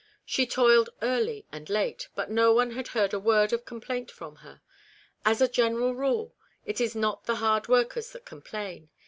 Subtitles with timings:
[0.25, 4.37] She toiled early and late, but no one had heard a word of complaint from
[4.37, 4.63] her.
[5.23, 6.33] As a general rule
[6.65, 8.89] it is not the hardworkers that complain.